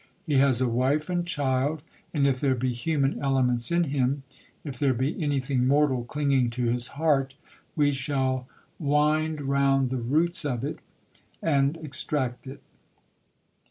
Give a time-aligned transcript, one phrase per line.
[0.25, 4.23] He has a wife and child, and if there be human elements in him,
[4.63, 7.35] if there be any thing mortal clinging to his heart,
[7.75, 8.47] we shall
[8.79, 10.79] wind round the roots of it,
[11.39, 12.63] and extract it.'